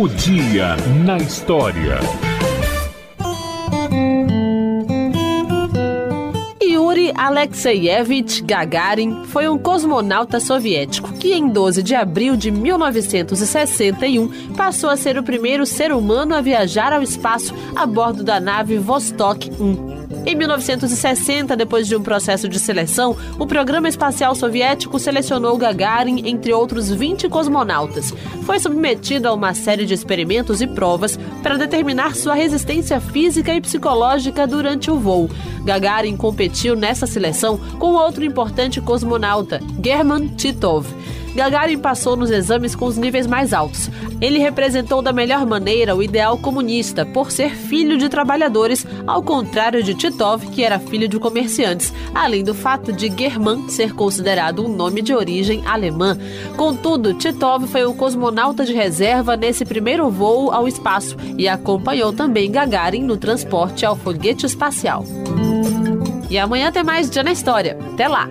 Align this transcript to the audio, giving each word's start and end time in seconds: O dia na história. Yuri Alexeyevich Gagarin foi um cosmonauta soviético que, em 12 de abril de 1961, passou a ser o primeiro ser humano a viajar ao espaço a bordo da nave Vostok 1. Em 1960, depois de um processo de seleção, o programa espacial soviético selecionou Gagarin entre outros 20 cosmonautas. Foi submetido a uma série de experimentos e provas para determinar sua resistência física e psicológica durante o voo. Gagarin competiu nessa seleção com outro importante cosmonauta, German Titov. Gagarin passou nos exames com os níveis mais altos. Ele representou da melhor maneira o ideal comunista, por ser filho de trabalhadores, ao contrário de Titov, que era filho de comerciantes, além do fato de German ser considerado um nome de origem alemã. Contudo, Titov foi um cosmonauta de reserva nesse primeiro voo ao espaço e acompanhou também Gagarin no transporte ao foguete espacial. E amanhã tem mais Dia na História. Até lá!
O 0.00 0.08
dia 0.08 0.76
na 1.04 1.18
história. 1.18 1.98
Yuri 6.62 7.12
Alexeyevich 7.14 8.42
Gagarin 8.42 9.26
foi 9.26 9.46
um 9.46 9.58
cosmonauta 9.58 10.40
soviético 10.40 11.12
que, 11.12 11.34
em 11.34 11.50
12 11.50 11.82
de 11.82 11.94
abril 11.94 12.34
de 12.34 12.50
1961, 12.50 14.54
passou 14.54 14.88
a 14.88 14.96
ser 14.96 15.18
o 15.18 15.22
primeiro 15.22 15.66
ser 15.66 15.92
humano 15.92 16.34
a 16.34 16.40
viajar 16.40 16.94
ao 16.94 17.02
espaço 17.02 17.54
a 17.76 17.84
bordo 17.84 18.24
da 18.24 18.40
nave 18.40 18.78
Vostok 18.78 19.50
1. 19.60 19.89
Em 20.26 20.34
1960, 20.34 21.56
depois 21.56 21.88
de 21.88 21.96
um 21.96 22.02
processo 22.02 22.46
de 22.48 22.58
seleção, 22.58 23.16
o 23.38 23.46
programa 23.46 23.88
espacial 23.88 24.34
soviético 24.34 24.98
selecionou 24.98 25.56
Gagarin 25.56 26.22
entre 26.26 26.52
outros 26.52 26.90
20 26.90 27.28
cosmonautas. 27.28 28.12
Foi 28.42 28.58
submetido 28.58 29.28
a 29.28 29.32
uma 29.32 29.54
série 29.54 29.86
de 29.86 29.94
experimentos 29.94 30.60
e 30.60 30.66
provas 30.66 31.18
para 31.42 31.56
determinar 31.56 32.14
sua 32.14 32.34
resistência 32.34 33.00
física 33.00 33.54
e 33.54 33.60
psicológica 33.62 34.46
durante 34.46 34.90
o 34.90 34.98
voo. 34.98 35.30
Gagarin 35.64 36.16
competiu 36.16 36.76
nessa 36.76 37.06
seleção 37.06 37.58
com 37.78 37.94
outro 37.94 38.24
importante 38.24 38.80
cosmonauta, 38.80 39.60
German 39.82 40.28
Titov. 40.36 40.86
Gagarin 41.34 41.78
passou 41.78 42.16
nos 42.16 42.30
exames 42.30 42.74
com 42.74 42.86
os 42.86 42.96
níveis 42.96 43.26
mais 43.26 43.52
altos. 43.52 43.90
Ele 44.20 44.38
representou 44.38 45.00
da 45.00 45.12
melhor 45.12 45.46
maneira 45.46 45.94
o 45.94 46.02
ideal 46.02 46.36
comunista, 46.36 47.06
por 47.06 47.30
ser 47.30 47.54
filho 47.54 47.96
de 47.96 48.08
trabalhadores, 48.08 48.86
ao 49.06 49.22
contrário 49.22 49.82
de 49.82 49.94
Titov, 49.94 50.44
que 50.50 50.62
era 50.62 50.78
filho 50.78 51.08
de 51.08 51.18
comerciantes, 51.18 51.92
além 52.14 52.44
do 52.44 52.54
fato 52.54 52.92
de 52.92 53.08
German 53.08 53.68
ser 53.68 53.94
considerado 53.94 54.64
um 54.64 54.68
nome 54.68 55.00
de 55.00 55.14
origem 55.14 55.62
alemã. 55.66 56.18
Contudo, 56.56 57.14
Titov 57.14 57.66
foi 57.66 57.86
um 57.86 57.94
cosmonauta 57.94 58.64
de 58.64 58.72
reserva 58.72 59.36
nesse 59.36 59.64
primeiro 59.64 60.10
voo 60.10 60.50
ao 60.50 60.68
espaço 60.68 61.16
e 61.38 61.48
acompanhou 61.48 62.12
também 62.12 62.50
Gagarin 62.50 63.02
no 63.02 63.16
transporte 63.16 63.86
ao 63.86 63.96
foguete 63.96 64.46
espacial. 64.46 65.04
E 66.28 66.38
amanhã 66.38 66.70
tem 66.70 66.84
mais 66.84 67.10
Dia 67.10 67.22
na 67.22 67.32
História. 67.32 67.76
Até 67.92 68.06
lá! 68.06 68.28